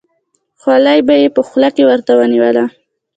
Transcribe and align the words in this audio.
خولۍ 0.61 0.99
به 1.07 1.13
یې 1.21 1.27
په 1.35 1.41
خوله 1.47 1.69
کې 1.75 1.83
ورته 1.89 2.11
ونیوله. 2.19 2.65